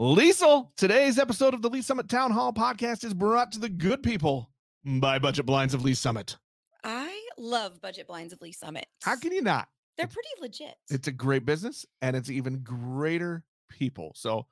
[0.00, 4.02] Liesel, today's episode of the Lee's Summit Town Hall podcast is brought to the good
[4.02, 4.50] people
[4.82, 6.38] by Budget Blinds of Lee's Summit.
[6.82, 8.86] I love Budget Blinds of Lee's Summit.
[9.02, 9.68] How can you not?
[9.98, 10.74] They're pretty legit.
[10.88, 14.12] It's a great business and it's even greater people.
[14.16, 14.46] So,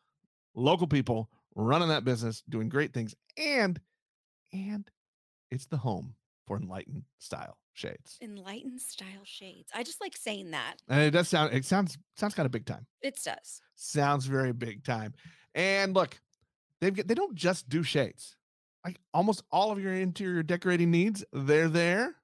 [0.55, 3.81] local people running that business, doing great things, and
[4.53, 4.87] and
[5.51, 6.15] it's the home
[6.47, 8.19] for enlightened style shades.
[8.21, 9.71] Enlightened style shades.
[9.75, 10.77] I just like saying that.
[10.91, 12.87] And it does sound it sounds sounds kind of big time.
[13.01, 13.63] It does.
[13.77, 15.15] Sounds very big time.
[15.55, 16.21] And look,
[16.81, 18.37] they've they don't just do shades.
[18.85, 22.15] Like almost all of your interior decorating needs, they're there.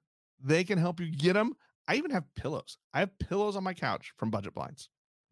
[0.41, 1.53] They can help you get them.
[1.87, 2.77] I even have pillows.
[2.93, 4.89] I have pillows on my couch from Budget Blinds.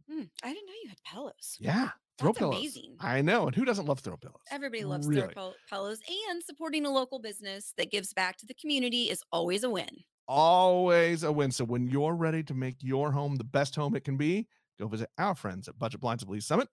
[0.10, 1.58] Hmm, I didn't know you had pillows.
[1.60, 1.90] Yeah,
[2.20, 2.58] throw That's pillows.
[2.60, 2.96] amazing.
[3.00, 4.42] I know, and who doesn't love throw pillows?
[4.52, 5.34] Everybody loves Really.
[5.34, 9.64] pil- pillows, and supporting a local business that gives back to the community is always
[9.64, 10.04] a win.
[10.28, 11.52] Always a win.
[11.52, 14.48] So when you're ready to make your home the best home it can be,
[14.80, 16.68] go visit our friends at Budget Blinds of Lee's Summit.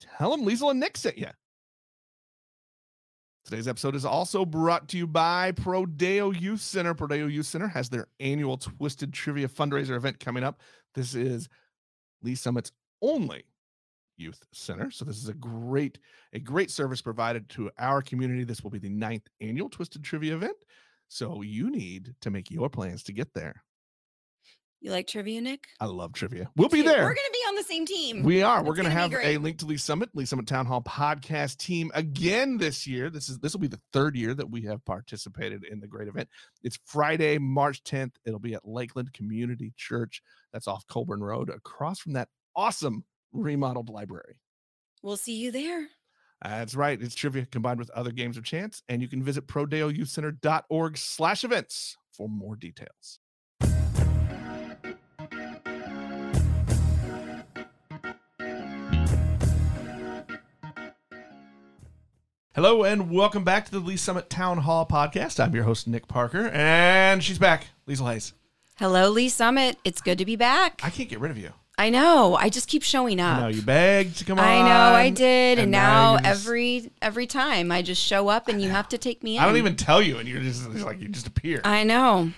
[0.00, 1.28] Tell them Liesel and Nick sent you.
[3.44, 6.94] Today's episode is also brought to you by Prodeo Youth Center.
[6.94, 10.60] Prodeo Youth Center has their annual Twisted Trivia fundraiser event coming up.
[10.94, 11.48] This is
[12.22, 12.70] Lee's Summit's
[13.02, 13.44] only
[14.16, 14.90] youth center.
[14.90, 15.98] So this is a great,
[16.32, 18.44] a great service provided to our community.
[18.44, 20.56] This will be the ninth annual Twisted Trivia event.
[21.08, 23.64] So you need to make your plans to get there.
[24.80, 25.66] You like trivia, Nick?
[25.80, 26.50] I love trivia.
[26.56, 27.02] We'll be there.
[27.02, 28.22] We're to be the same team.
[28.22, 28.62] We are.
[28.62, 31.90] We're going to have a link to Lee's Summit, Lee's Summit Town Hall podcast team
[31.94, 33.10] again this year.
[33.10, 36.08] This is this will be the third year that we have participated in the great
[36.08, 36.28] event.
[36.62, 38.14] It's Friday, March 10th.
[38.24, 40.22] It'll be at Lakeland Community Church.
[40.52, 44.40] That's off Colbern Road, across from that awesome remodeled library.
[45.02, 45.88] We'll see you there.
[46.42, 47.00] That's right.
[47.00, 51.96] It's trivia combined with other games of chance, and you can visit prodeoyouthcenter.org slash events
[52.12, 53.19] for more details.
[62.62, 65.42] Hello and welcome back to the Lee's Summit Town Hall podcast.
[65.42, 68.34] I'm your host, Nick Parker, and she's back, Liesel Hayes.
[68.76, 69.78] Hello, Lee's Summit.
[69.82, 70.78] It's good to be back.
[70.84, 71.54] I can't get rid of you.
[71.78, 72.36] I know.
[72.36, 73.38] I just keep showing up.
[73.38, 74.44] I know you begged to come on.
[74.44, 78.28] I know I did, and, and now, now just- every every time I just show
[78.28, 79.42] up, and you have to take me in.
[79.42, 81.62] I don't even tell you, and you're just it's like you just appear.
[81.64, 82.30] I know.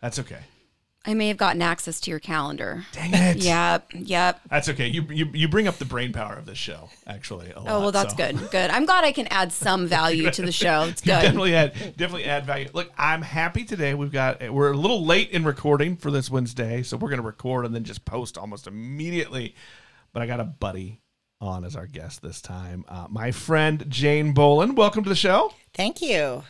[0.00, 0.38] That's okay.
[1.06, 2.84] I may have gotten access to your calendar.
[2.92, 3.36] Dang it.
[3.44, 3.90] Yep.
[3.92, 4.40] Yep.
[4.48, 4.88] That's okay.
[4.88, 7.50] You, you you bring up the brain power of this show, actually.
[7.50, 8.16] A Oh lot, well, that's so.
[8.16, 8.50] good.
[8.50, 8.70] Good.
[8.70, 10.84] I'm glad I can add some value to the show.
[10.84, 11.20] It's You good.
[11.22, 12.68] definitely add definitely add value.
[12.72, 13.92] Look, I'm happy today.
[13.94, 17.66] We've got we're a little late in recording for this Wednesday, so we're gonna record
[17.66, 19.54] and then just post almost immediately.
[20.14, 21.02] But I got a buddy
[21.40, 22.84] on as our guest this time.
[22.88, 24.74] Uh, my friend Jane Bolin.
[24.74, 25.52] Welcome to the show.
[25.74, 26.44] Thank you.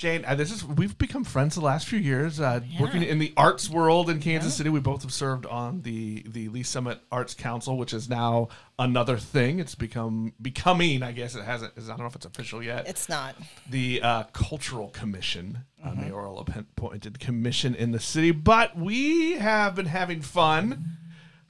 [0.00, 2.40] Jane, uh, this is we've become friends the last few years.
[2.40, 6.24] Uh, Working in the arts world in Kansas City, we both have served on the
[6.26, 9.58] the Lee's Summit Arts Council, which is now another thing.
[9.58, 11.74] It's become becoming, I guess it hasn't.
[11.76, 12.88] I don't know if it's official yet.
[12.88, 13.34] It's not.
[13.68, 18.30] the uh, Cultural Commission, a mayoral appointed commission in the city.
[18.30, 20.96] But we have been having fun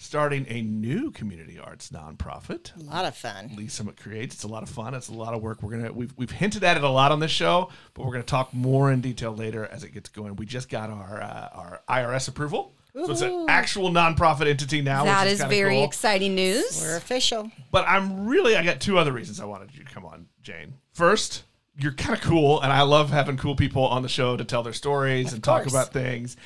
[0.01, 2.75] starting a new community arts nonprofit.
[2.81, 3.51] A lot of fun.
[3.55, 4.35] Lee's Summit creates.
[4.35, 4.95] It's a lot of fun.
[4.95, 5.63] It's a lot of work.
[5.63, 8.25] We're gonna we've we've hinted at it a lot on this show, but we're gonna
[8.25, 10.37] talk more in detail later as it gets going.
[10.37, 15.05] We just got our uh, our IRS approval, so it's an actual nonprofit entity now.
[15.05, 15.85] that which is kinda very cool.
[15.85, 16.81] exciting news.
[16.81, 17.51] We're official.
[17.71, 20.75] But I'm really I got two other reasons I wanted you to come on, Jane.
[20.95, 21.45] First,
[21.77, 24.63] you're kind of cool, and I love having cool people on the show to tell
[24.63, 26.37] their stories Of and talk about things.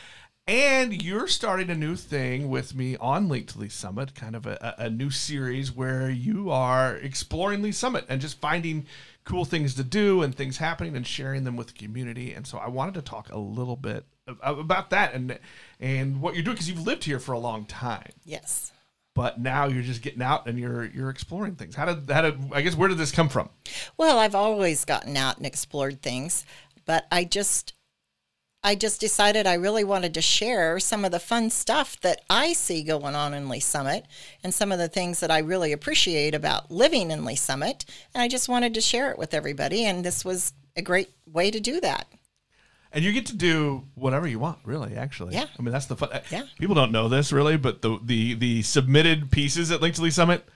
[0.47, 4.45] And you're starting a new thing with me on Link to Lee's Summit, kind of
[4.45, 8.85] a, a new series where you are exploring Lee's Summit and just finding
[9.25, 12.35] cool things to do and things happening and sharing them with the community.
[12.35, 14.05] And so I wanted to talk a little bit
[14.43, 15.39] about that and
[15.81, 18.73] and what you're doing because you've lived here for a long time Yes.
[19.15, 21.75] but now you're just getting out and you're you're exploring things.
[21.75, 23.49] How did how did I guess where did this come from?
[23.99, 26.47] Well, I've always gotten out and explored things,
[26.87, 27.75] but I just
[28.67, 32.55] I just decided I really wanted to share some of the fun stuff that I
[32.55, 34.07] see going on in Lee's Summit
[34.43, 37.85] and some of the things that I really appreciate about living in Lee's Summit.
[38.15, 39.85] And I just wanted to share it with everybody.
[39.85, 42.07] And this was a great way to do that.
[42.91, 44.97] And you get to do whatever you want, really.
[44.97, 45.47] Actually, Yeah.
[45.59, 46.09] I mean that's the fun.
[46.11, 46.45] Uh, yeah.
[46.59, 50.15] People don't know this really, but the the the submitted pieces at Link to Lee's
[50.15, 50.49] Summit,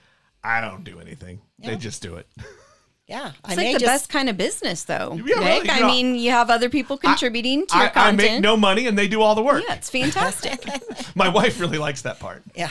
[0.43, 1.41] I don't do anything.
[1.59, 2.27] They just do it.
[3.09, 3.31] Yeah.
[3.43, 5.13] I It's may like the just, best kind of business, though.
[5.25, 5.63] Yeah, Nick.
[5.63, 8.39] really, I you know, mean, you have other people contributing to your I, I make
[8.39, 9.63] no money and they do all the work.
[9.67, 10.63] yeah, it's fantastic.
[11.15, 12.43] My wife really likes that part.
[12.55, 12.69] Yeah.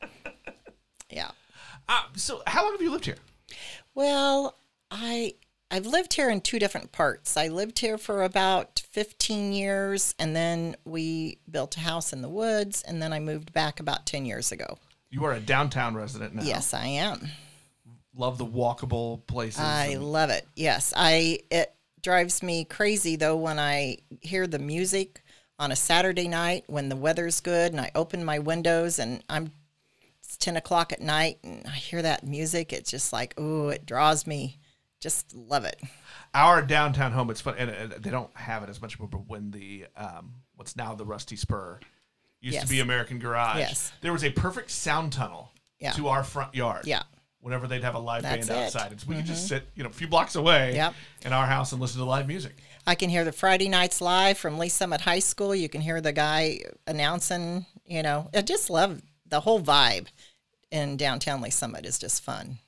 [1.10, 1.30] yeah.
[1.86, 3.18] Uh, so how long have you lived here?
[3.94, 4.56] Well,
[4.90, 5.34] I
[5.70, 7.36] I've lived here in two different parts.
[7.36, 12.30] I lived here for about 15 years and then we built a house in the
[12.30, 14.78] woods and then I moved back about 10 years ago.
[15.10, 16.44] You are a downtown resident now.
[16.44, 17.28] Yes, I am.
[18.14, 19.60] Love the walkable places.
[19.60, 20.46] I and- love it.
[20.56, 25.22] Yes, I it drives me crazy though when I hear the music
[25.58, 29.50] on a Saturday night when the weather's good and I open my windows and I'm
[30.22, 32.72] it's ten o'clock at night and I hear that music.
[32.72, 34.58] It's just like oh, it draws me.
[35.00, 35.80] Just love it.
[36.34, 37.30] our downtown home.
[37.30, 38.98] It's fun, and, and they don't have it as much.
[38.98, 41.78] But when the um, what's now the Rusty Spur
[42.40, 43.92] used to be American Garage, Yes.
[44.00, 45.92] there was a perfect sound tunnel Yeah.
[45.92, 46.84] to our front yard.
[46.84, 47.02] Yeah.
[47.40, 48.64] Whenever they'd have a live That's band it.
[48.64, 50.94] outside, it's we could just sit, you know, a few blocks away Yep.
[51.24, 52.56] in our house and listen to live music.
[52.86, 55.54] I can hear the Friday nights live from Lee's Summit High School.
[55.54, 57.64] You can hear the guy announcing.
[57.86, 60.08] You know, I just love the whole vibe
[60.70, 62.58] in downtown Lee's Summit is just fun.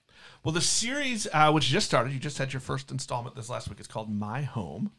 [0.45, 3.69] Well, the series, uh, which just started, you just had your first installment this last
[3.69, 3.79] week.
[3.79, 4.93] It's called My Home,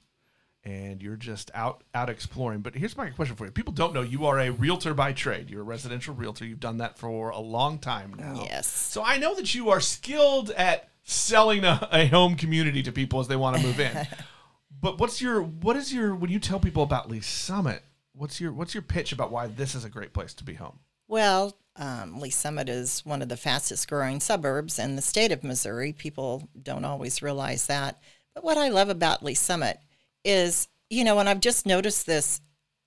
[0.64, 2.62] and you're just out out exploring.
[2.62, 5.50] But here's my question for you: People don't know you are a realtor by trade.
[5.50, 6.46] You're a residential realtor.
[6.46, 8.44] You've done that for a long time now.
[8.46, 8.68] Yes.
[8.68, 13.20] So I know that you are skilled at selling a, a home community to people
[13.20, 14.08] as they want to move in.
[14.82, 17.84] but what's your what is your when you tell people about Lee's Summit?
[18.14, 20.80] What's your what's your pitch about why this is a great place to be home?
[21.08, 25.44] Well, um, Lee's Summit is one of the fastest growing suburbs in the state of
[25.44, 25.94] Missouri.
[25.94, 28.02] People don't always realize that.
[28.34, 29.80] But what I love about Lee's Summit
[30.24, 32.42] is, you know, and I've just noticed this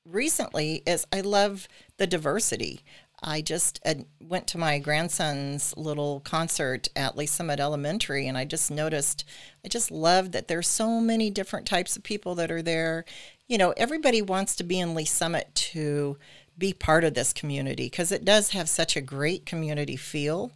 [0.04, 2.82] recently, is I love the diversity.
[3.22, 8.44] I just uh, went to my grandson's little concert at Lee's Summit Elementary, and I
[8.44, 9.24] just noticed,
[9.64, 13.06] I just love that there's so many different types of people that are there.
[13.48, 16.18] You know, everybody wants to be in Lee's Summit to
[16.58, 20.52] be part of this community because it does have such a great community feel.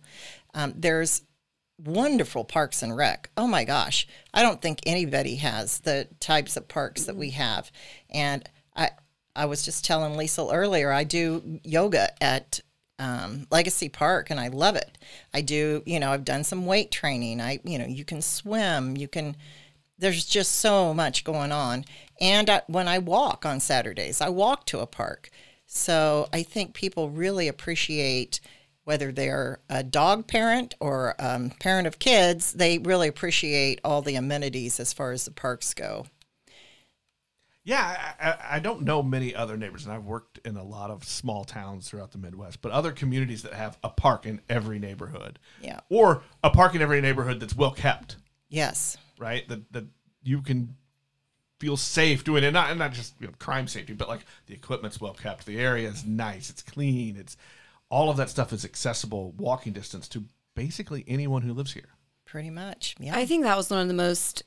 [0.55, 1.23] Um, there's
[1.79, 3.31] wonderful parks and rec.
[3.37, 7.71] Oh my gosh, I don't think anybody has the types of parks that we have.
[8.11, 8.91] And I,
[9.35, 12.61] I was just telling Lisa earlier, I do yoga at
[12.99, 14.99] um, Legacy Park, and I love it.
[15.33, 17.41] I do, you know, I've done some weight training.
[17.41, 19.37] I, you know, you can swim, you can.
[20.01, 21.85] There's just so much going on.
[22.21, 25.31] And I, when I walk on Saturdays, I walk to a park.
[25.67, 28.41] So I think people really appreciate
[28.89, 34.15] whether they're a dog parent or um, parent of kids, they really appreciate all the
[34.15, 36.07] amenities as far as the parks go.
[37.65, 41.05] Yeah, I, I, don't know many other neighbors, and I've worked in a lot of
[41.05, 45.39] small towns throughout the Midwest, but other communities that have a park in every neighborhood,
[45.61, 45.81] Yeah.
[45.91, 48.17] or a park in every neighborhood that's well kept,
[48.49, 48.97] Yes.
[49.19, 49.47] right?
[49.51, 49.85] That that
[50.23, 50.77] you can
[51.61, 54.55] feel safe doing it, not and not just you know, crime safety, but like the
[54.55, 57.37] equipment's well kept, the area is nice, it's clean, it's
[57.91, 60.25] all of that stuff is accessible, walking distance to
[60.55, 61.91] basically anyone who lives here.
[62.25, 62.95] Pretty much.
[62.99, 63.17] Yeah.
[63.17, 64.43] I think that was one of the most.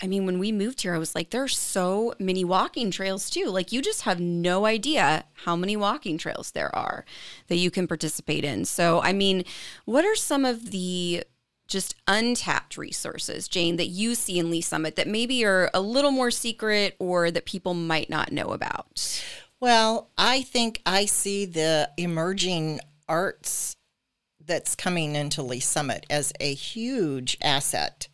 [0.00, 3.28] I mean, when we moved here, I was like, there are so many walking trails
[3.28, 3.46] too.
[3.46, 7.04] Like, you just have no idea how many walking trails there are
[7.48, 8.64] that you can participate in.
[8.64, 9.44] So, I mean,
[9.86, 11.24] what are some of the
[11.66, 16.12] just untapped resources, Jane, that you see in Lee's Summit that maybe are a little
[16.12, 19.20] more secret or that people might not know about?
[19.60, 23.74] Well, I think I see the emerging arts
[24.44, 28.08] that's coming into Lee's Summit as a huge asset.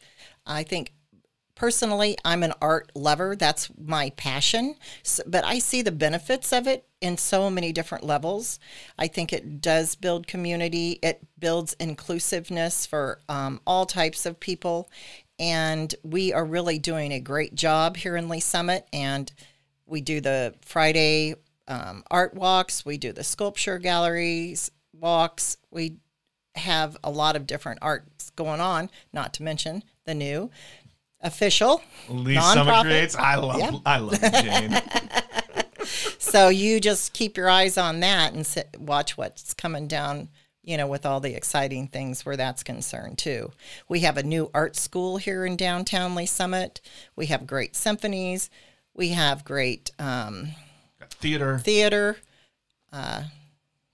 [0.46, 0.94] I think
[1.54, 3.36] personally, I'm an art lover.
[3.36, 4.76] That's my passion.
[5.04, 8.58] S but I see the benefits of it in so many different levels.
[8.98, 14.90] I think it does build community, it builds inclusiveness for um, all types of people.
[15.38, 18.86] And we are really doing a great job here in Lee's Summit.
[18.92, 19.30] And
[19.86, 21.34] we do the Friday
[21.68, 25.96] um, art walks, we do the sculpture galleries walks, we
[26.54, 30.50] have a lot of different arts going on, not to mention the new
[31.20, 31.82] official.
[32.08, 33.16] Lee's Summit creates.
[33.16, 33.58] I love.
[33.58, 33.74] Yep.
[33.84, 34.82] I love Jane.
[36.34, 40.30] So you just keep your eyes on that and sit, watch what's coming down,
[40.64, 43.52] you know, with all the exciting things where that's concerned too.
[43.88, 46.80] We have a new art school here in downtown Lee's Summit.
[47.14, 48.50] We have great symphonies.
[48.94, 50.48] We have great um,
[51.10, 51.58] theater.
[51.58, 52.16] theater.
[52.92, 53.24] Uh,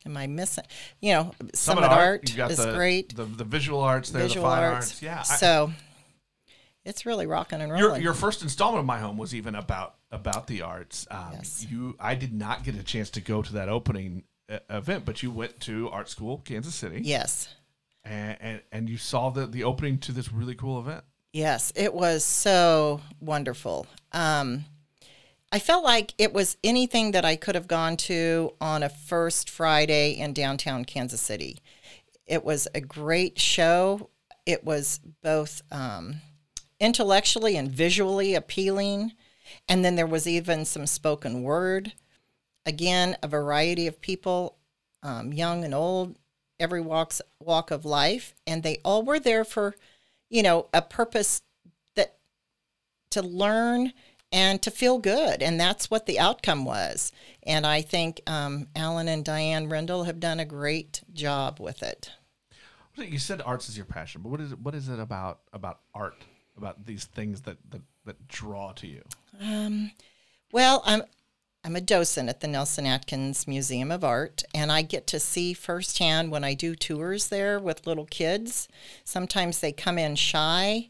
[0.04, 0.64] am I missing?
[1.00, 3.16] You know, Summit, Art, You've got is the, great.
[3.16, 4.90] The, the visual arts there, visual the fine arts.
[4.90, 5.02] arts.
[5.02, 5.20] Yeah.
[5.20, 5.72] I- So
[6.84, 7.94] it's really rocking and rolling.
[7.96, 11.06] your your, first installment of my home was even about about the arts.
[11.10, 11.66] Um, Yes.
[11.70, 15.22] You, I did not get a chance to go to that opening uh, event, but
[15.22, 17.48] you went to art school, Kansas City, yes.
[18.04, 21.04] and, and and you saw the the opening to this really cool event.
[21.32, 23.86] Yes, it was so wonderful.
[24.12, 24.64] Um,
[25.52, 29.50] I felt like it was anything that I could have gone to on a first
[29.50, 31.58] Friday in downtown Kansas City.
[32.26, 34.10] It was a great show.
[34.46, 36.20] It was both um,
[36.78, 39.12] intellectually and visually appealing.
[39.68, 41.94] And then there was even some spoken word.
[42.64, 44.56] Again, a variety of people,
[45.02, 46.16] um, young and old.
[46.60, 49.74] every walks walk of life, and they all were there for,
[50.28, 51.42] you know, a purpose
[51.96, 52.18] that
[53.10, 53.92] to learn
[54.32, 57.12] and to feel good, and that's what the outcome was.
[57.42, 62.10] And I think um, Alan and Diane Rendell have done a great job with it.
[62.96, 65.80] You said arts is your passion, but what is it, what is it about about
[65.94, 66.22] art,
[66.56, 69.02] about these things that that, that draw to you?
[69.40, 69.92] Um,
[70.52, 71.02] well, I'm
[71.62, 75.52] I'm a docent at the Nelson Atkins Museum of Art, and I get to see
[75.52, 78.66] firsthand when I do tours there with little kids.
[79.04, 80.88] Sometimes they come in shy,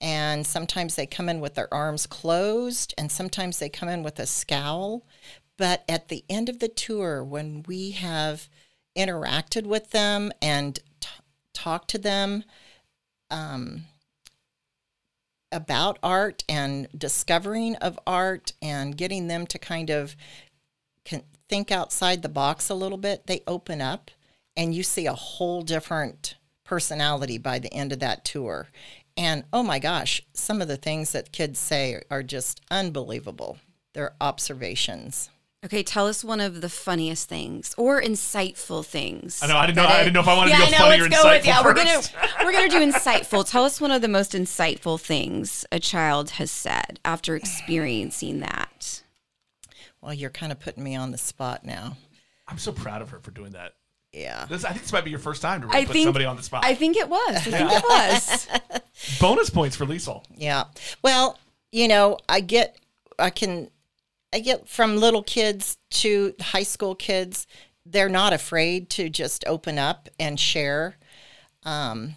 [0.00, 4.18] and sometimes they come in with their arms closed, and sometimes they come in with
[4.18, 5.04] a scowl.
[5.56, 8.48] But at the end of the tour, when we have
[8.96, 11.08] interacted with them and t-
[11.52, 12.44] talked to them,
[13.30, 13.84] um,
[15.50, 20.16] about art and discovering of art and getting them to kind of
[21.48, 24.10] think outside the box a little bit, they open up
[24.56, 28.68] and you see a whole different personality by the end of that tour.
[29.18, 33.58] And oh my gosh, some of the things that kids say are just unbelievable.
[33.92, 35.28] Their observations.
[35.64, 39.42] Okay, tell us one of the funniest things or insightful things.
[39.42, 39.56] I know.
[39.56, 39.86] I didn't know.
[39.86, 41.22] I didn't know if I wanted yeah, to go I know, funny or let's insightful
[41.22, 41.64] go with yeah.
[41.64, 42.14] We're first.
[42.14, 43.50] gonna we're gonna do insightful.
[43.50, 49.02] Tell us one of the most insightful things a child has said after experiencing that.
[50.00, 51.96] Well, you're kind of putting me on the spot now.
[52.46, 53.74] I'm so proud of her for doing that.
[54.12, 54.46] Yeah.
[54.46, 56.24] This, I think this might be your first time to really I put think somebody
[56.24, 56.64] on the spot.
[56.64, 57.36] I think it was.
[57.36, 58.48] I think it was.
[59.20, 60.24] Bonus points for Liesel.
[60.36, 60.64] Yeah.
[61.02, 61.38] Well,
[61.72, 62.78] you know, I get,
[63.18, 63.70] I can,
[64.32, 67.46] I get from little kids to high school kids,
[67.84, 70.96] they're not afraid to just open up and share.
[71.62, 72.14] Um,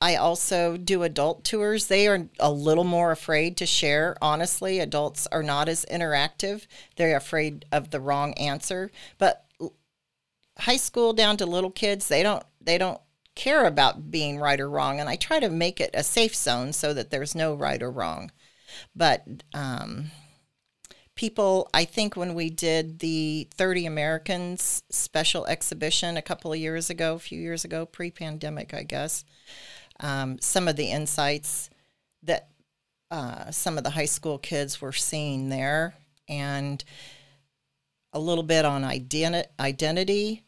[0.00, 1.86] I also do adult tours.
[1.86, 4.16] They are a little more afraid to share.
[4.20, 6.66] Honestly, adults are not as interactive.
[6.96, 8.90] They're afraid of the wrong answer.
[9.16, 9.43] But
[10.58, 13.00] high school down to little kids, they don't they don't
[13.34, 15.00] care about being right or wrong.
[15.00, 17.90] And I try to make it a safe zone so that there's no right or
[17.90, 18.30] wrong.
[18.94, 20.10] But um,
[21.14, 26.90] people, I think when we did the 30 Americans special exhibition a couple of years
[26.90, 29.24] ago, a few years ago, pre pandemic, I guess,
[30.00, 31.70] um, some of the insights
[32.22, 32.48] that
[33.10, 35.94] uh, some of the high school kids were seeing there
[36.28, 36.82] and
[38.12, 40.43] a little bit on identi- identity.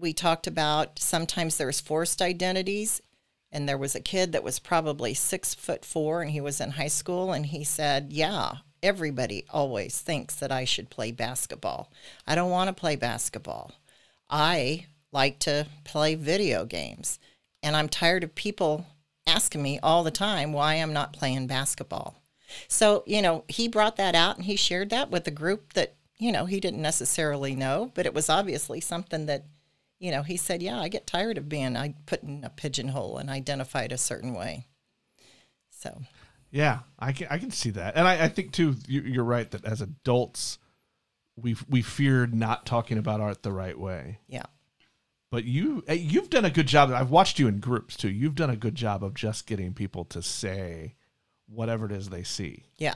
[0.00, 3.02] We talked about sometimes there's forced identities
[3.50, 6.72] and there was a kid that was probably six foot four and he was in
[6.72, 11.90] high school and he said yeah everybody always thinks that i should play basketball.
[12.26, 13.72] I don't want to play basketball.
[14.30, 17.18] I like to play video games.
[17.62, 18.86] And i'm tired of people
[19.26, 22.22] asking me all the time why i'm not playing basketball.
[22.68, 25.94] So you know he brought that out and he shared that with a group that
[26.18, 29.44] you know he didn't necessarily know but it was obviously something that
[29.98, 33.18] you know, he said, "Yeah, I get tired of being I put in a pigeonhole
[33.18, 34.66] and identified a certain way."
[35.70, 36.00] So,
[36.50, 38.76] Yeah, I can I can see that, and I, I think too.
[38.86, 40.58] You, you're right that as adults,
[41.36, 44.18] we we fear not talking about art the right way.
[44.28, 44.46] yeah,
[45.30, 46.90] But you eh, you've done a good job.
[46.90, 48.10] I've watched you in groups too.
[48.10, 50.94] You've done a good job of just getting people to say
[51.46, 52.94] whatever it is they see yeah,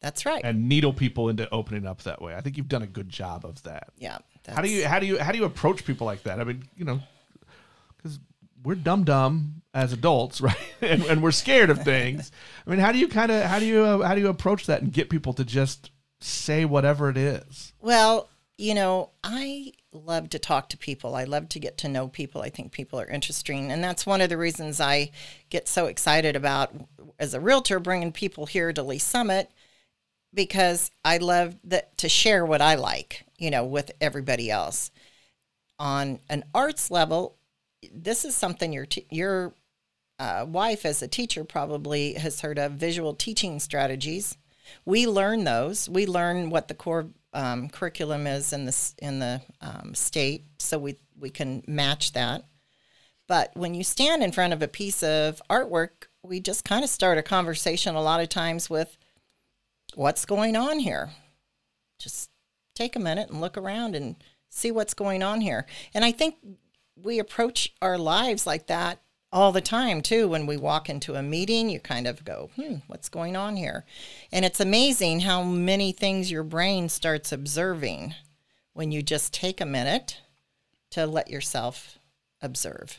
[0.00, 0.40] that's right.
[0.44, 2.34] and needle people into opening up that way.
[2.34, 3.88] I think you've done a good job of that.
[3.98, 4.18] yeah,
[4.50, 6.40] How do you how do you how do you approach people like that?
[6.40, 7.00] I mean, you know,
[7.96, 8.18] because
[8.62, 10.56] we're dumb dumb as adults, right?
[10.80, 12.30] and, and we're scared of things.
[12.66, 14.66] I mean, how do you kind of how do you uh, how do you approach
[14.66, 15.90] that and get people to just
[16.20, 17.72] say whatever it is?
[17.80, 18.28] Well,
[18.58, 21.14] you know, I love to talk to people.
[21.14, 22.42] I love to get to know people.
[22.42, 25.10] I think people are interesting, and that's one of the reasons I
[25.48, 26.74] get so excited about
[27.18, 29.50] as a realtor bringing people here to Lee's Summit
[30.32, 34.92] because I love that to share what I like, you know, with everybody else.
[35.80, 37.38] On an arts level,
[37.92, 39.54] this is something your your
[40.20, 44.36] uh, wife, as a teacher, probably has heard of visual teaching strategies.
[44.84, 45.88] We learn those.
[45.88, 50.78] We learn what the core um, curriculum is in the in the um, state, so
[50.78, 52.44] we we can match that.
[53.26, 56.90] But when you stand in front of a piece of artwork, we just kind of
[56.90, 58.98] start a conversation a lot of times with
[59.94, 61.10] what's going on here.
[61.98, 62.29] Just
[62.80, 64.16] take a minute and look around and
[64.48, 65.66] see what's going on here.
[65.92, 66.36] And I think
[66.96, 69.00] we approach our lives like that
[69.32, 72.74] all the time too when we walk into a meeting you kind of go hmm
[72.88, 73.84] what's going on here
[74.32, 78.12] and it's amazing how many things your brain starts observing
[78.72, 80.18] when you just take a minute
[80.90, 81.96] to let yourself
[82.42, 82.98] observe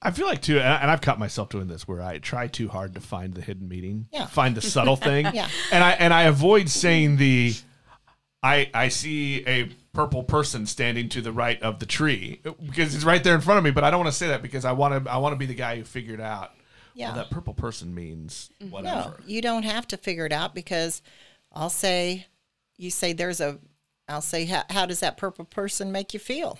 [0.00, 2.94] I feel like too, and I've caught myself doing this where I try too hard
[2.94, 4.26] to find the hidden meaning, Yeah.
[4.26, 5.48] find the subtle thing, Yeah.
[5.72, 7.52] and I and I avoid saying the
[8.42, 13.04] I I see a purple person standing to the right of the tree because it's
[13.04, 13.70] right there in front of me.
[13.70, 15.46] But I don't want to say that because I want to I want to be
[15.46, 16.52] the guy who figured out.
[16.94, 17.08] Yeah.
[17.08, 18.72] Well, that purple person means mm-hmm.
[18.72, 19.10] whatever.
[19.10, 21.00] No, you don't have to figure it out because
[21.52, 22.26] I'll say,
[22.76, 23.58] you say there's a,
[24.08, 26.58] I'll say, how, how does that purple person make you feel?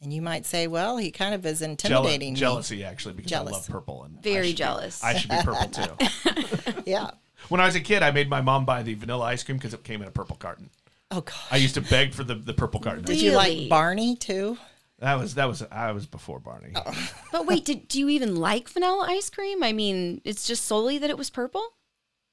[0.00, 2.38] And you might say, well, he kind of is Jeal- intimidating me.
[2.38, 5.02] jealousy actually because I love purple and I Very be- jealous.
[5.02, 6.82] I should be purple too.
[6.86, 7.10] Yeah.
[7.48, 9.74] When I was a kid, I made my mom buy the vanilla ice cream because
[9.74, 10.70] it came in a purple carton.
[11.10, 11.34] Oh God.
[11.50, 13.04] I used to beg for the, the purple carton.
[13.04, 14.56] Did you like Barney too?
[14.98, 16.74] That was that was I was before Barney.
[17.32, 19.62] But wait, did do you even like vanilla ice cream?
[19.62, 21.66] I mean, it's just solely that it was purple.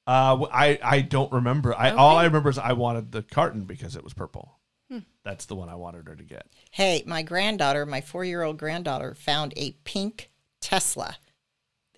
[0.06, 1.74] Uh, I I don't remember.
[1.74, 4.58] I all I remember is I wanted the carton because it was purple.
[4.90, 5.00] Hmm.
[5.24, 6.46] That's the one I wanted her to get.
[6.70, 11.16] Hey, my granddaughter, my four-year-old granddaughter, found a pink Tesla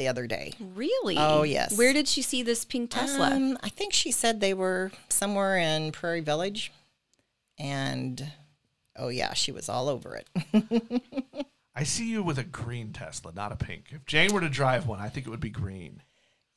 [0.02, 0.52] the other day.
[0.74, 1.16] Really?
[1.16, 1.78] Oh, yes.
[1.78, 3.30] Where did she see this pink Tesla?
[3.30, 6.72] Um, I think she said they were somewhere in Prairie Village,
[7.56, 8.32] and
[8.96, 11.46] oh yeah, she was all over it.
[11.76, 13.86] I see you with a green Tesla, not a pink.
[13.90, 16.02] If Jane were to drive one, I think it would be green,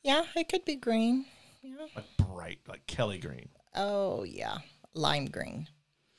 [0.02, 1.26] yeah, it could be green.
[1.62, 1.86] Yeah.
[1.94, 3.48] like bright, like Kelly green.
[3.74, 4.58] Oh yeah,
[4.92, 5.68] lime green.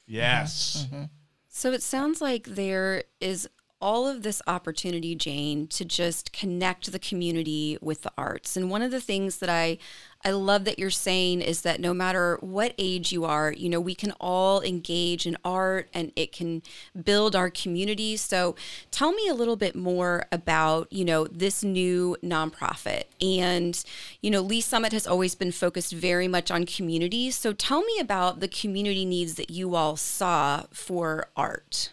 [0.05, 0.87] Yes.
[0.87, 1.03] Mm-hmm.
[1.49, 6.99] So it sounds like there is all of this opportunity, Jane, to just connect the
[6.99, 8.57] community with the arts.
[8.57, 9.77] And one of the things that I
[10.25, 13.79] I love that you're saying is that no matter what age you are, you know,
[13.79, 16.63] we can all engage in art and it can
[17.01, 18.17] build our community.
[18.17, 18.55] So
[18.89, 23.03] tell me a little bit more about, you know, this new nonprofit.
[23.21, 23.81] And,
[24.21, 27.29] you know, Lee's Summit has always been focused very much on community.
[27.31, 31.91] So tell me about the community needs that you all saw for art.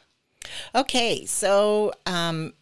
[0.75, 2.55] Okay, so um,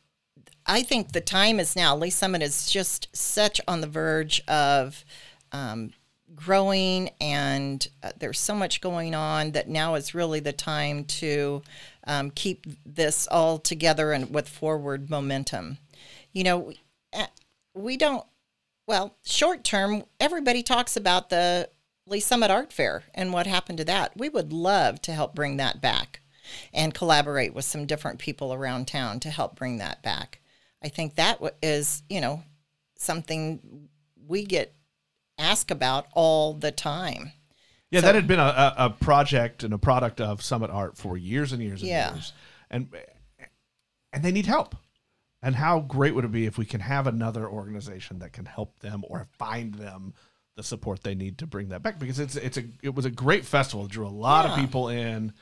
[0.67, 1.97] I think the time is now.
[1.97, 5.05] Lee's Summit is just such on the verge of
[5.51, 5.93] um,
[6.35, 11.63] growing, and uh, there's so much going on that now is really the time to
[12.07, 15.79] um, keep this all together and with forward momentum.
[16.33, 16.81] You know, we,
[17.75, 18.25] we don't.
[18.87, 21.69] Well, short term, everybody talks about the
[22.07, 24.17] Lee Summit Art Fair and what happened to that.
[24.17, 26.21] We would love to help bring that back
[26.73, 30.41] and collaborate with some different people around town to help bring that back.
[30.83, 32.43] I think that is, you know,
[32.97, 33.89] something
[34.27, 34.75] we get
[35.39, 37.33] asked about all the time.
[37.91, 41.17] Yeah, So- that had been a, a, project and a product of Summit Art for
[41.17, 42.15] years and years and Yeah.
[42.15, 42.33] years,
[42.71, 42.89] and
[44.13, 44.77] and they need help.
[45.43, 48.79] And how great would it be if we can have another organization that can help
[48.79, 50.15] them or find them
[50.55, 51.99] the support they need to bring that back?
[51.99, 53.87] Because it's it's a it was a great festival.
[53.87, 55.33] It drew a lot of people in.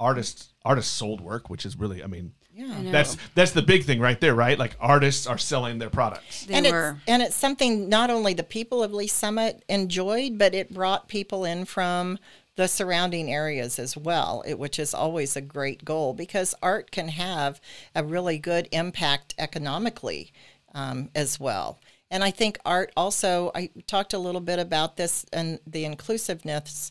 [0.00, 2.74] Artists artists sold work, which is really I mean Yeah.
[2.78, 4.58] I that's that's the big thing right there, right?
[4.58, 6.46] Like artists are selling their products.
[6.46, 6.96] They and were.
[6.96, 11.06] it's and it's something not only the people of Lee's Summit enjoyed, but it brought
[11.08, 12.18] people in from
[12.56, 17.08] the surrounding areas as well, it, which is always a great goal because art can
[17.08, 17.60] have
[17.94, 20.32] a really good impact economically
[20.74, 21.78] um, as well.
[22.10, 23.50] And I think art also.
[23.54, 26.90] I talked a little bit about this and the inclusiveness.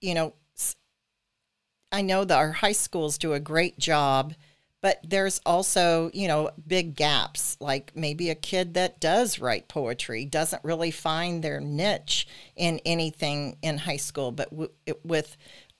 [0.00, 0.34] You know, s-
[1.94, 4.34] I know that our high schools do a great job,
[4.82, 7.56] but there's also, you know, big gaps.
[7.60, 12.26] Like maybe a kid that does write poetry doesn't really find their niche
[12.56, 15.36] in anything in high school, but w- it, with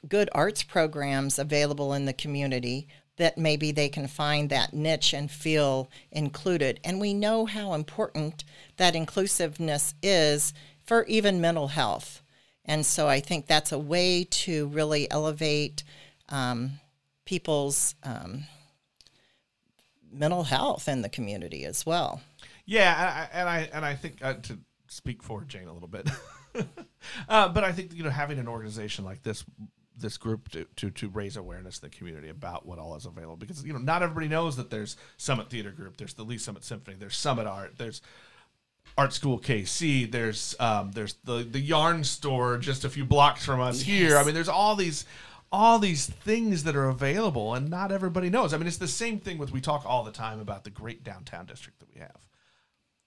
[0.09, 5.33] good arts programs available in the community, that maybe they can find that niche and
[5.33, 6.79] feel included.
[6.85, 8.45] And we know how important
[8.77, 12.23] that inclusiveness is for even mental health.
[12.65, 15.83] And so I think that's a way to really elevate
[16.29, 16.81] um,
[17.25, 18.45] people's um,
[20.13, 22.21] mental health in the community as well.
[22.67, 24.59] Yeah, I- I- and I and I think uh, to
[24.89, 26.09] speak for Jane a little bit,
[27.29, 29.45] uh, but I think you know having an organization like this,
[29.99, 33.37] this group to, to to raise awareness in the community about what all is available
[33.37, 36.65] because you know not everybody knows that there's Summit Theater Group, there's the Lee's Summit
[36.65, 38.01] Symphony, there's Summit Art, there's
[38.97, 43.61] Art School KC, there's um, there's the the yarn store just a few blocks from
[43.61, 44.17] us here.
[44.17, 45.05] I mean, there's all these
[45.55, 48.53] all these things that are available and not everybody knows.
[48.53, 51.05] I mean, it's the same thing with we talk all the time about the great
[51.05, 52.19] downtown district that we have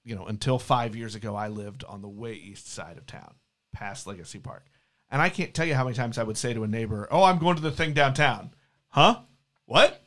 [0.08, 3.36] you know, until five years ago, I lived on the way east side of town,
[3.74, 4.66] past Legacy Park.
[5.12, 7.24] And I can't tell you how many times I would say to a neighbor, Oh,
[7.24, 8.52] I'm going to the thing downtown.
[8.88, 9.20] Huh?
[9.66, 10.02] What?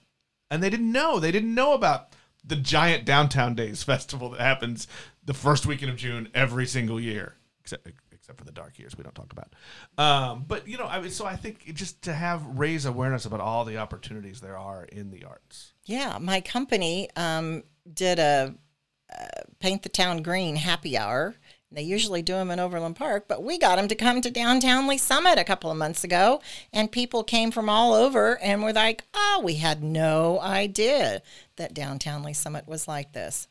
[0.51, 1.21] And they didn't know.
[1.21, 4.89] They didn't know about the giant Downtown Days festival that happens
[5.23, 7.87] the first weekend of June every single year, except
[8.31, 9.53] except for the dark years we don't talk about.
[9.99, 13.25] Um, but you know, I mean, so I think it just to have raise awareness
[13.25, 15.73] about all the opportunities there are in the arts.
[15.85, 18.55] Yeah, my company um, did a
[19.13, 21.35] uh, paint the town green happy hour,
[21.73, 24.87] They usually do them in Overland Park, but we got them to come to downtown
[24.87, 26.41] Lee's Summit a couple of months ago,
[26.73, 31.23] and people came from all over and were like, "Oh, we had no idea
[31.57, 33.49] that downtown Lee's Summit was like this."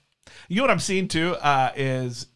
[0.47, 2.27] You know what I'm seeing too uh, is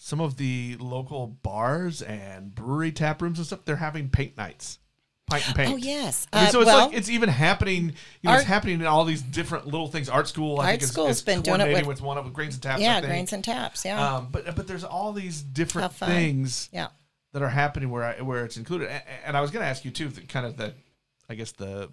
[0.00, 3.64] some of the local bars and brewery tap rooms and stuff.
[3.64, 4.78] They're having paint nights,
[5.26, 5.72] pint and paint.
[5.72, 7.82] Oh yes, I mean, Uh, so it's well, like it's even happening.
[7.86, 10.08] You know, Art- it's happening in all these different little things.
[10.08, 12.24] Art school, I Art think, is, School's is been doing it with- with, one of
[12.24, 12.80] the grains and taps.
[12.80, 13.84] Yeah, grains and taps.
[13.84, 16.88] Yeah, Um, but but there's all these different things yeah.
[17.32, 18.88] that are happening where I, where it's included.
[18.88, 20.74] And, and I was going to ask you too, kind of the,
[21.28, 21.90] I guess the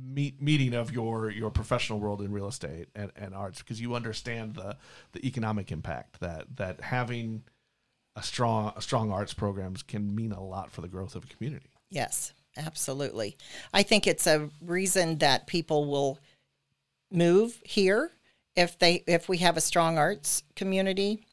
[0.00, 3.94] meet, meeting of your your professional world in real estate and, and arts because you
[3.94, 4.76] understand the
[5.12, 7.42] the economic impact that that having
[8.16, 11.26] a strong a strong arts programs can mean a lot for the growth of a
[11.26, 11.70] community.
[11.90, 13.36] Yes, absolutely.
[13.72, 16.18] I think it's a reason that people will
[17.10, 18.10] move here
[18.56, 21.24] if they if we have a strong arts community.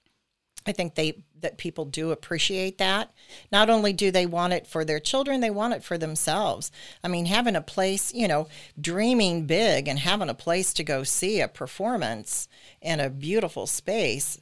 [0.65, 3.12] I think they that people do appreciate that.
[3.51, 6.71] Not only do they want it for their children, they want it for themselves.
[7.04, 8.47] I mean, having a place, you know,
[8.80, 12.47] dreaming big and having a place to go see a performance
[12.82, 14.39] in a beautiful space.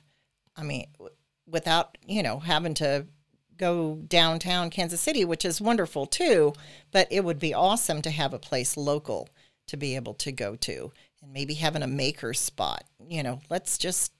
[0.56, 0.88] I mean,
[1.48, 3.08] without, you know, having to
[3.58, 6.54] go downtown Kansas City, which is wonderful too,
[6.92, 9.30] but it would be awesome to have a place local
[9.68, 12.86] to be able to go to and maybe having a maker spot.
[13.08, 14.14] You know, let's just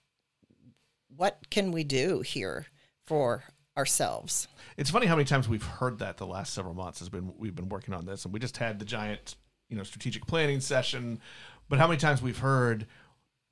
[1.20, 2.68] what can we do here
[3.06, 3.44] for
[3.76, 4.48] ourselves?
[4.78, 7.56] It's funny how many times we've heard that the last several months has been we've
[7.56, 9.36] been working on this, and we just had the giant,
[9.68, 11.20] you know, strategic planning session.
[11.68, 12.88] But how many times we've heard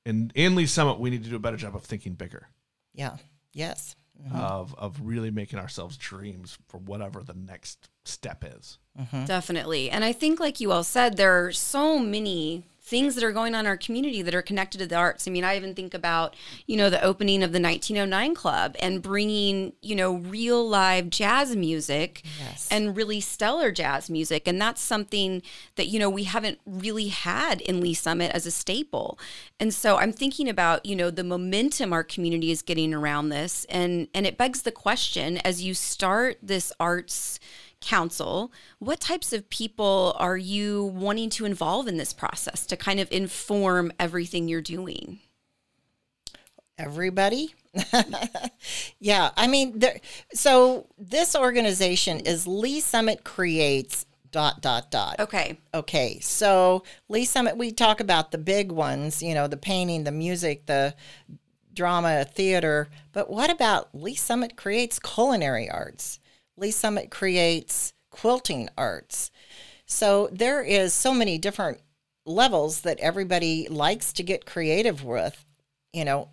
[0.05, 2.47] in in Lee's Summit, we need to do a better job of thinking bigger,
[2.93, 3.17] Yeah.
[3.51, 3.95] Yes.
[4.17, 4.35] Mm-hmm.
[4.35, 8.79] of of really making ourselves dreams for whatever the next step is.
[8.99, 9.25] Mm-hmm.
[9.25, 9.91] Definitely.
[9.91, 13.53] And I think, like you all said, there are so many things that are going
[13.53, 15.27] on in our community that are connected to the arts.
[15.27, 19.01] I mean, I even think about, you know, the opening of the 1909 Club and
[19.01, 22.65] bringing, you know, real live jazz music Yes.
[22.71, 24.47] and really stellar jazz music.
[24.47, 25.41] And that's something
[25.75, 29.19] that, you know, we haven't really had in Lee's Summit as a staple.
[29.59, 33.65] And so I'm thinking about, you know, the momentum our community is getting around this.
[33.69, 37.37] And, and it begs the question as you start this arts
[37.81, 42.99] council, what types of people are you wanting to involve in this process to kind
[42.99, 45.19] of inform everything you're doing?
[46.77, 47.55] Everybody.
[48.99, 49.31] yeah.
[49.35, 49.99] I mean, there,
[50.33, 55.19] so this organization is Lee's Summit Creates dot dot dot.
[55.19, 55.57] Okay.
[55.73, 60.11] Okay, so Lee's Summit, we talk about the big ones, you know, the painting, the
[60.11, 60.93] music, the
[61.73, 62.89] drama, theater.
[63.13, 66.19] But what about Lee's Summit creates culinary arts?
[66.57, 69.31] Lee's Summit creates quilting arts.
[69.85, 71.79] So there is so many different
[72.25, 75.45] levels that everybody likes to get creative with,
[75.93, 76.29] you know,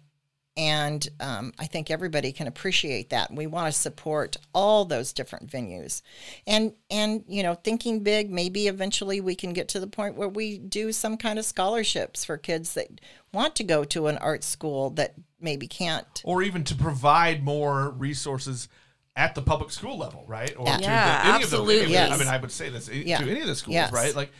[0.57, 3.33] and um, I think everybody can appreciate that.
[3.33, 6.01] We want to support all those different venues,
[6.47, 8.31] and and you know, thinking big.
[8.31, 12.25] Maybe eventually we can get to the point where we do some kind of scholarships
[12.25, 13.01] for kids that
[13.33, 16.23] want to go to an art school that maybe can't.
[16.25, 18.69] or even to provide more resources
[19.17, 20.55] at the public school level, right?
[20.57, 20.77] Or Yeah.
[20.79, 21.75] to Yeah, the, any of absolutely.
[21.77, 23.19] the, any of the- I mean, I would say this Yeah.
[23.19, 23.93] to any of the schools, Yes.
[23.93, 24.15] right?
[24.15, 24.33] Like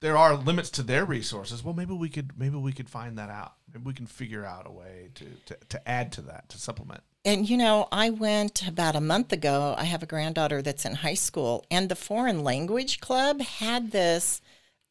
[0.00, 1.64] there are limits to their resources.
[1.64, 3.54] Well, maybe we could maybe we could find that out.
[3.72, 7.02] Maybe we can figure out a way to to, to add to that to supplement.
[7.24, 9.74] And you know, I went about a month ago.
[9.78, 14.42] I have a granddaughter that's in high school, and the foreign language club had this.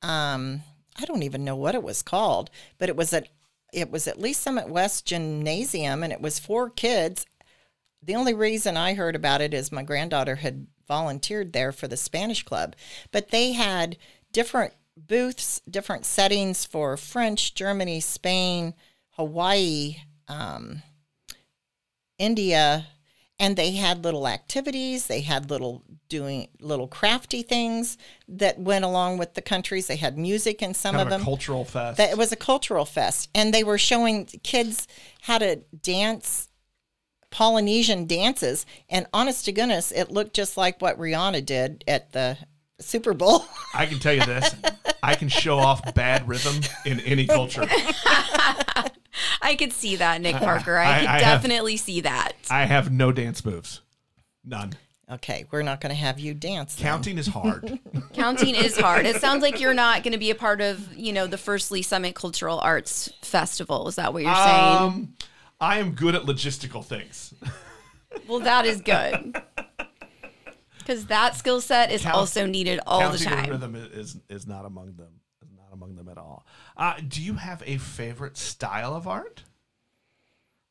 [0.02, 0.64] Um,
[1.00, 3.28] I don't even know what it was called, but it was at
[3.72, 7.26] it was at Lee's Summit West Gymnasium, and it was for kids.
[8.06, 11.96] The only reason I heard about it is my granddaughter had volunteered there for the
[11.98, 12.76] Spanish club,
[13.12, 13.98] but they had
[14.32, 18.74] different booths, different settings for French, Germany, Spain,
[19.12, 20.84] Hawaii, um,
[22.18, 22.88] India,
[23.40, 25.08] and they had little activities.
[25.08, 29.88] They had little doing little crafty things that went along with the countries.
[29.88, 31.24] They had music in some Kind of of them.
[31.26, 31.98] cultural fest.
[31.98, 34.88] That it was a cultural fest, and they were showing kids
[35.22, 36.50] how to dance
[37.34, 38.66] Polynesian dances.
[38.90, 42.38] And honest to goodness, it looked just like what Rihanna did at the
[42.80, 43.46] Super Bowl.
[43.74, 44.56] I can tell you this:
[45.02, 47.66] I can show off bad rhythm in any culture.
[49.42, 50.78] I could see that, Nick Parker.
[50.78, 52.34] I, I- could I have- definitely see that.
[52.50, 53.82] I have no dance moves,
[54.44, 54.74] none.
[55.12, 56.76] okay, we're not going to have you dance.
[56.76, 56.86] then.
[56.86, 57.80] Counting is hard.
[58.14, 59.06] Counting is hard.
[59.06, 61.72] It sounds like you're not going to be a part of, you know, the First
[61.72, 63.88] Lee's Summit Cultural Arts Festival.
[63.88, 64.78] Is that what you're saying?
[64.78, 65.14] um,
[65.64, 67.34] I am good at logistical things.
[68.28, 69.42] Well, that is good.
[70.78, 73.50] Because that skill set is Count- also needed all the Counting and time.
[73.50, 75.20] rhythm is is not among them.
[75.42, 76.46] Is not among them at all.
[76.78, 79.44] Uh, do you have a favorite style of art?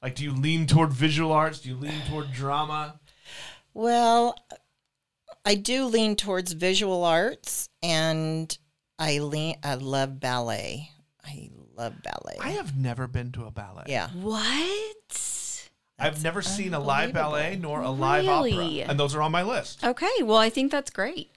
[0.02, 1.58] Like, do you lean toward visual arts?
[1.60, 3.00] Do you lean toward drama?
[3.74, 4.36] Well,
[5.44, 8.56] I do lean towards visual arts and
[9.00, 10.90] I lean I love ballet.
[11.24, 11.50] I
[11.82, 12.36] love ballet.
[12.40, 13.84] I have never been to a ballet.
[13.86, 14.08] yeah.
[14.10, 15.68] What?
[15.98, 18.82] I've never seen a live ballet nor a live Really?
[18.82, 19.84] opera, and those are on my list.
[19.84, 21.30] Okay, well, I think that's great.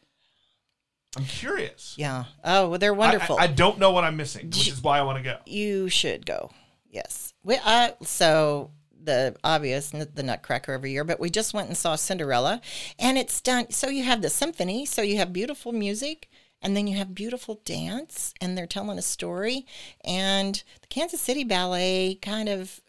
[1.18, 1.94] I'm curious.
[1.98, 2.26] Yeah.
[2.44, 3.38] Oh, well, they're wonderful.
[3.38, 5.38] I, I don't know what I'm missing, which is why I want to go.
[5.46, 6.52] you should go.
[6.90, 7.34] Yes.
[7.44, 8.72] We uh, so
[9.04, 12.60] the obvious the Nutcracker every year, but we just went and saw Cinderella,
[12.98, 13.70] and it's done.
[13.72, 16.28] So you have the symphony, so you have beautiful music,
[16.66, 19.68] and then you have beautiful dance, and they're telling a story,
[20.04, 22.82] and the Kansas City Ballet kind of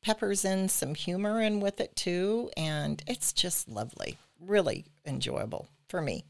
[0.00, 6.00] peppers in some humor in with it too, and it's just lovely, really enjoyable for
[6.00, 6.24] me.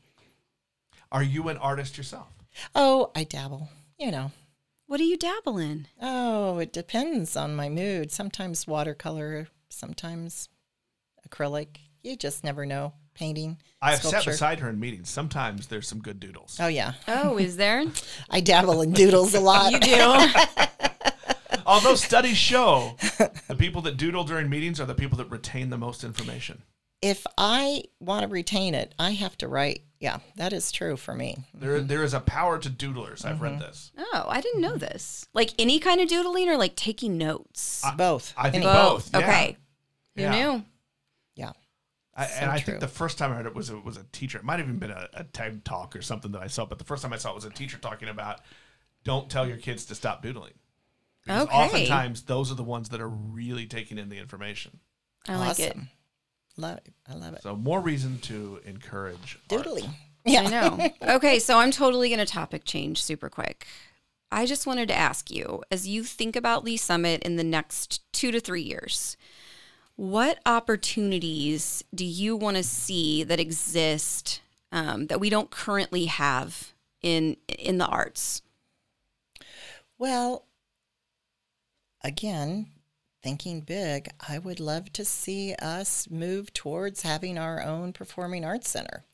[1.13, 2.27] Are you an artist yourself?
[2.75, 4.33] Oh, I dabble, you know.
[4.89, 5.87] What do you dabble in?
[6.03, 8.11] Oh, it depends on my mood.
[8.11, 10.49] Sometimes watercolor, sometimes
[11.29, 11.77] acrylic.
[12.03, 12.95] You just never know.
[13.15, 15.11] Painting, I have sat beside her in meetings.
[15.11, 16.57] Sometimes there's some good doodles.
[16.61, 17.85] Oh yeah, Oh, is there?
[18.31, 19.73] I dabble in doodles a lot.
[19.73, 20.27] you do.
[21.67, 22.97] Although studies show
[23.49, 26.63] the people that doodle during meetings are the people that retain the most information.
[27.03, 29.83] If I want to retain it, I have to write.
[30.01, 31.37] Yeah, that is true for me.
[31.55, 33.25] There, there is a power to doodlers.
[33.25, 33.45] I've Mm-hmm.
[33.45, 33.93] read this.
[33.99, 35.27] Oh, I didn't know this.
[35.35, 37.85] Like any kind of doodling or like taking notes?
[37.97, 38.33] Both.
[38.37, 39.11] I think Any- both.
[39.13, 39.19] yeah.
[39.19, 39.57] Okay.
[40.17, 40.31] Who Yeah.
[40.31, 40.65] knew?
[42.17, 42.23] Yeah.
[42.23, 42.65] I, So and I true.
[42.73, 44.39] think the first time I heard it was a, was a teacher.
[44.39, 46.79] It might have even been a, a TED talk or something that I saw, but
[46.79, 48.41] the first time I saw it was a teacher talking about
[49.05, 50.53] don't tell your kids to stop doodling.
[51.25, 51.57] Because Okay.
[51.57, 54.81] oftentimes those are the ones that are really taking in the information.
[55.29, 55.77] I like it.
[56.57, 56.89] Love it.
[57.09, 57.43] I love it.
[57.43, 59.65] So more reason to encourage art.
[59.65, 59.91] Doodling.
[60.25, 60.43] Yeah.
[60.43, 60.91] I know.
[61.17, 63.67] Okay, so I'm totally going to topic change super quick.
[64.33, 68.03] I just wanted to ask you, as you think about Lee's Summit in the next
[68.13, 69.17] two to three years,
[69.97, 74.41] what opportunities do you want to see that exist
[74.73, 76.73] um, that we don't currently have
[77.03, 78.43] in in the arts?
[79.99, 80.47] Well,
[82.03, 82.69] again,
[83.23, 88.71] thinking big, I would love to see us move towards having our own performing arts
[88.71, 89.05] center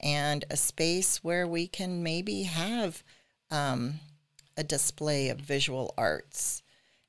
[0.00, 3.02] and a space where we can maybe have
[3.50, 4.00] um,
[4.56, 6.62] a display of visual arts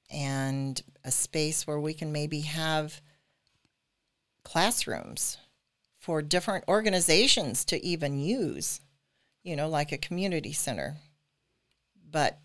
[0.10, 3.02] and a space where we can maybe have
[4.44, 5.38] classrooms
[6.00, 8.82] for different organizations to even use,
[9.44, 10.98] you know, like a community center,
[12.12, 12.40] but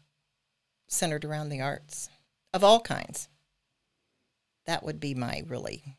[0.86, 2.08] centered around the arts
[2.54, 3.28] of all kinds.
[4.66, 5.96] That would be my really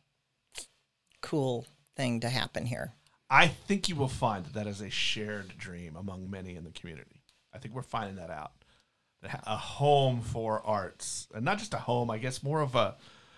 [1.21, 2.93] cool thing to happen here.
[3.29, 6.71] I think you will find that that is a shared dream among many in the
[6.71, 7.21] community.
[7.53, 8.53] I think we're finding that out.
[9.45, 12.09] A home for arts, and not just a home.
[12.09, 12.95] I guess more of a,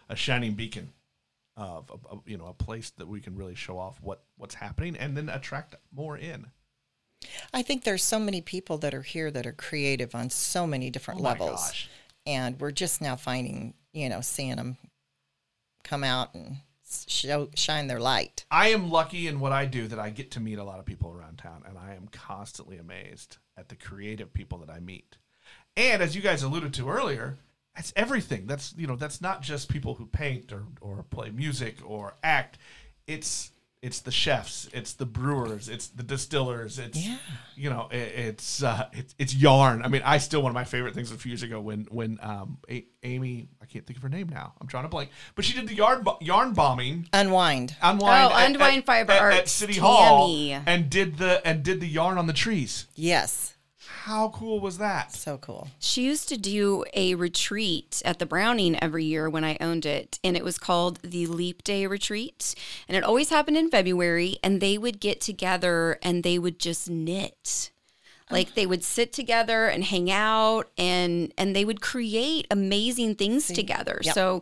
[0.09, 0.89] a shining beacon
[1.57, 4.55] of, of, of, you know a place that we can really show off what what's
[4.55, 6.47] happening, and then attract more in.
[7.53, 10.89] I think there's so many people that are here that are creative on so many
[10.89, 11.61] different Oh my levels.
[11.61, 11.89] gosh.
[12.25, 14.77] And we're just now finding, you know, seeing them
[15.83, 16.57] come out and
[17.07, 18.45] show, shine their light.
[18.51, 20.85] I am lucky in what I do that I get to meet a lot of
[20.85, 25.17] people around town, and I am constantly amazed at the creative people that I meet.
[25.77, 27.37] And as you guys alluded to earlier,
[27.75, 28.45] that's everything.
[28.47, 32.57] That's you know that's not just people who paint or or play music or act.
[33.07, 37.17] It's it's the chefs, it's the brewers, it's the distillers, it's Yeah.
[37.55, 39.81] you know it, it's uh, it's it's yarn.
[39.83, 42.19] I mean, I still one of my favorite things a few years ago when when
[42.21, 44.53] um A- Amy I can't think of her name now.
[44.61, 47.75] I'm trying to blank, but she did the yarn bo- yarn bombing Unwind.
[47.81, 50.53] unwind Oh, at- Unwind at- Fiber at, Arts, at City Hall Tammy.
[50.67, 52.85] and did the and did the yarn on the trees.
[52.95, 53.55] Yes.
[54.05, 55.13] How cool was that?
[55.13, 55.67] So cool.
[55.77, 60.17] She used to do a retreat at the Browning every year when I owned it,
[60.23, 62.55] and it was called the Leap Day Retreat.
[62.87, 66.89] And it always happened in February, and they would get together and they would just
[66.89, 67.69] knit.
[68.31, 73.47] Like they would sit together and hang out and and they would create amazing things
[73.47, 73.99] together.
[74.03, 74.13] Yep.
[74.13, 74.41] So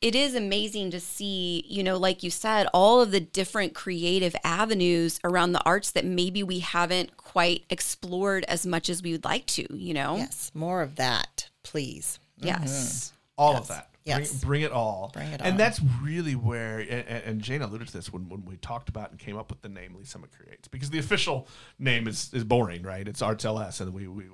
[0.00, 4.36] it is amazing to see, you know, like you said, all of the different creative
[4.44, 9.24] avenues around the arts that maybe we haven't quite explored as much as we would
[9.24, 10.16] like to, you know?
[10.16, 10.52] Yes.
[10.54, 12.20] More of that, please.
[12.36, 13.12] Yes.
[13.12, 13.42] Mm-hmm.
[13.42, 13.87] All of that.
[14.08, 14.30] Yes.
[14.30, 15.10] Bring, bring it all.
[15.12, 15.56] Bring it And on.
[15.56, 19.10] that's really where, and, and and Jane alluded to this when, when we talked about
[19.10, 21.46] and came up with the name Lee's Summit Creates, because the official
[21.78, 23.06] name is, is boring, right?
[23.06, 24.24] It's Arts LS, and we, we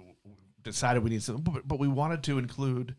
[0.63, 2.95] decided we need something, but, but we wanted to include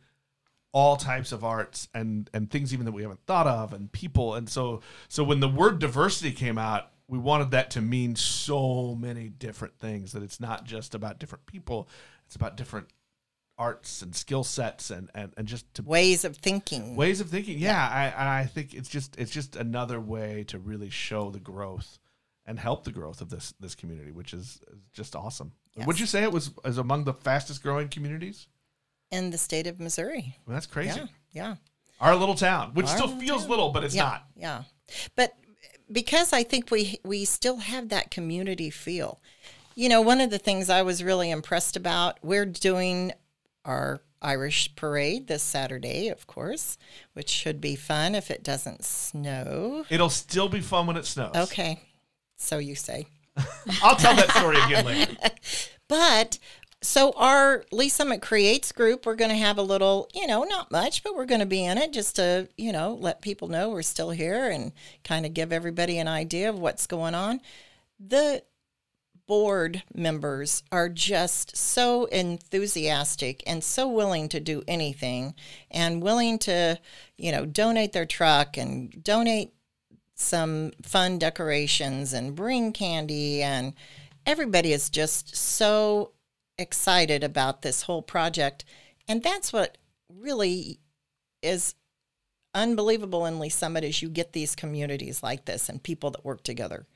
[0.71, 4.35] all types of arts and and things even that we haven't thought of and people
[4.35, 8.93] and so so when the word diversity came out we wanted that to mean so
[8.93, 11.87] many different things that it's not just about different people
[12.25, 12.87] it's about different
[13.57, 16.95] arts and skill sets and, and, and just to Ways of thinking.
[16.95, 17.57] ways of thinking.
[17.57, 21.99] Yeah, I I think it's just it's just another way to really show the growth
[22.45, 24.59] and help the growth of this this community, which is
[24.93, 25.53] just awesome.
[25.75, 25.87] Yes.
[25.87, 28.47] Would you say it was is among the fastest growing communities?
[29.11, 30.35] in the state of Missouri.
[30.45, 30.99] Mean, that's crazy.
[30.99, 31.55] Yeah, yeah.
[32.01, 33.49] Our little town, which Our still feels town.
[33.49, 34.25] little, but it's yeah, not.
[34.35, 34.63] Yeah.
[35.15, 35.33] But
[35.91, 39.21] because I think we we still have that community feel.
[39.75, 43.11] You know, one of the things I was really impressed about, we're doing
[43.65, 46.77] our Irish parade this Saturday, of course,
[47.13, 49.85] which should be fun if it doesn't snow.
[49.89, 51.35] It'll still be fun when it snows.
[51.35, 51.81] Okay.
[52.37, 53.07] So you say.
[53.83, 55.15] I'll tell that story again later.
[55.87, 56.39] But
[56.81, 60.71] so our Lee's Summit Creates group, we're going to have a little, you know, not
[60.71, 63.69] much, but we're going to be in it just to, you know, let people know
[63.69, 64.71] we're still here and
[65.03, 67.39] kind of give everybody an idea of what's going on.
[67.99, 68.41] The
[69.27, 75.33] board members are just so enthusiastic and so willing to do anything
[75.71, 76.79] and willing to,
[77.17, 79.53] you know, donate their truck and donate
[80.15, 83.41] some fun decorations and bring candy.
[83.41, 83.73] And
[84.25, 86.11] everybody is just so
[86.57, 88.63] excited about this whole project.
[89.07, 89.77] And that's what
[90.09, 90.79] really
[91.41, 91.75] is
[92.53, 96.43] unbelievable in Lee's Summit is you get these communities like this and people that work
[96.43, 96.87] together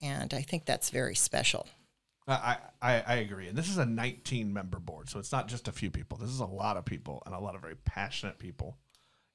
[0.00, 1.66] and I think that's very special.
[2.28, 3.48] I, I, I agree.
[3.48, 5.08] And this is a 19 member board.
[5.08, 6.18] So it's not just a few people.
[6.18, 8.76] This is a lot of people and a lot of very passionate people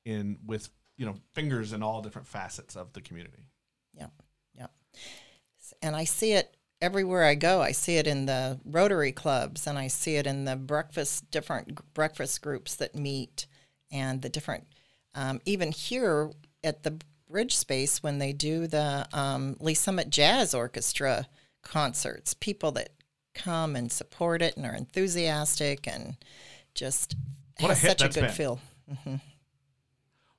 [0.05, 3.47] in with, you know, fingers in all different facets of the community.
[3.97, 4.07] Yeah,
[4.55, 4.67] yeah.
[5.81, 7.61] And I see it everywhere I go.
[7.61, 11.79] I see it in the Rotary clubs, and I see it in the breakfast different
[11.93, 13.47] breakfast groups that meet,
[13.91, 14.67] and the different.
[15.15, 16.31] Um, even here
[16.63, 16.99] at the
[17.33, 21.25] Bridge Space when they do the um, Lee's Summit Jazz Orchestra
[21.63, 22.89] concerts, people that
[23.33, 26.15] come and support it and are enthusiastic and
[26.75, 27.15] just
[27.59, 28.35] What a has hit such a good been.
[28.35, 28.59] feel.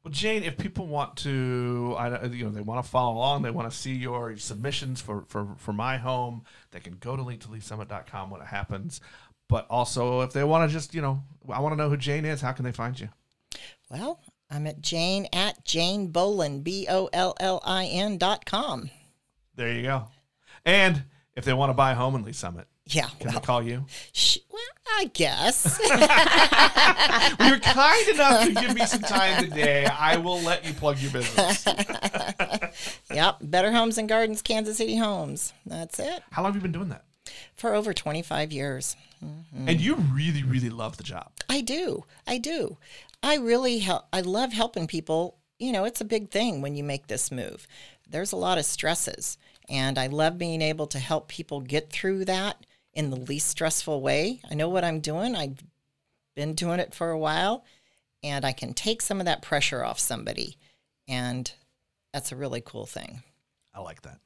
[0.05, 3.51] Well, Jane, if people want to, I, you know, they want to follow along, they
[3.51, 8.31] want to see your submissions for, for, for my home, they can go to linktoleesummit.com
[8.31, 9.01] when it happens.
[9.49, 12.25] But also, if they want to just, you know, I want to know who Jane
[12.25, 13.09] is, how can they find you?
[13.91, 14.21] Well,
[14.55, 18.89] I'm at Jane at Jane Bollin, B O L L I N dot com.
[19.57, 20.07] There you go.
[20.65, 21.03] And
[21.35, 23.63] if they want to buy a home in Lee's Summit, Yeah, can well, they call
[23.63, 23.85] you?
[24.13, 24.63] sh- well,
[24.97, 25.79] I guess.
[25.81, 29.87] Well, you're kind enough to give me some time today.
[29.87, 31.67] I will let you plug your business.
[33.13, 35.53] yep, Better Homes and Gardens, Kansas City Homes.
[35.67, 36.23] That's it.
[36.31, 37.05] How long have you been doing that?
[37.57, 38.97] For over 25 years.
[39.25, 39.69] Mm-hmm.
[39.69, 41.31] And you really, really love the job.
[41.49, 42.05] I do.
[42.27, 42.77] I do.
[43.25, 44.05] I really help.
[44.13, 45.39] I love helping people.
[45.59, 47.67] You know, it's a big thing when you make this move.
[48.07, 52.27] There's a lot of stresses, and I love being able to help people get through
[52.27, 54.41] that in the least stressful way.
[54.51, 55.35] I know what I'm doing.
[55.35, 55.59] I've
[56.37, 57.65] been doing it for a while,
[58.23, 60.59] and I can take some of that pressure off somebody,
[61.09, 61.51] and
[62.13, 63.23] that's a really cool thing.
[63.73, 64.21] I like that.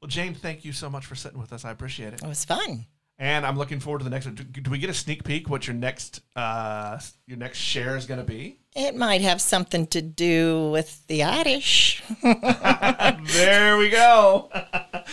[0.00, 1.64] Well, Jane, thank you so much for sitting with us.
[1.64, 2.22] I appreciate it.
[2.22, 2.86] It was fun.
[3.20, 4.34] And I'm looking forward to the next one.
[4.34, 8.06] Do, do we get a sneak peek what your next uh your next share is
[8.06, 8.58] going to be?
[8.74, 12.02] It might have something to do with the Irish.
[12.22, 14.50] there we go.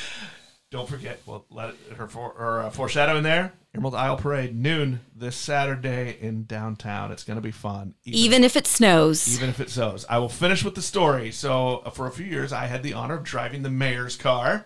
[0.69, 3.53] Don't forget, well, let it, her for, or uh, foreshadow in there.
[3.73, 7.11] Emerald Isle Parade noon this Saturday in downtown.
[7.11, 7.93] It's going to be fun.
[8.03, 9.33] Even if it snows.
[9.35, 11.31] even if it snows, I will finish with the story.
[11.31, 14.65] So, uh, for a few years, I had the honor of driving the mayor's car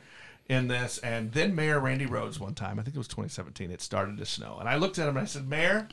[0.52, 3.82] in this, and then Mayor Randy Rhoads one time, I think it was 2017, it
[3.82, 4.58] started to snow.
[4.60, 5.88] And I looked at him and I said, Mayor,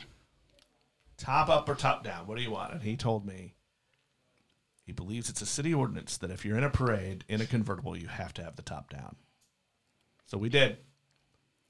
[1.16, 2.27] top up or top down?
[2.27, 2.73] What do you want?
[2.73, 3.55] And he told me
[4.85, 7.97] he believes it's a city ordinance that if you're in a parade in a convertible,
[7.97, 9.14] you have to have the top down.
[10.27, 10.79] So we did.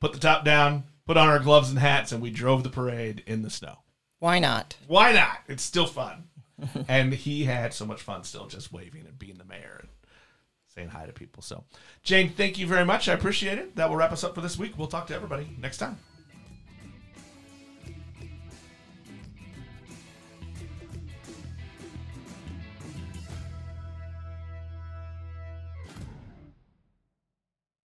[0.01, 3.23] Put the top down, put on our gloves and hats, and we drove the parade
[3.27, 3.81] in the snow
[4.19, 4.77] Why not?
[4.87, 5.41] why not?
[5.47, 6.25] It's still fun.
[6.89, 9.85] and he had so much fun still just waving and being the mayor
[10.79, 11.43] saying hi to people.
[11.43, 11.65] So,
[12.05, 13.09] Jane, thank you very much.
[13.09, 13.75] I appreciate it.
[13.75, 14.79] That will wrap us up for this week.
[14.79, 15.99] We'll talk to everybody next time.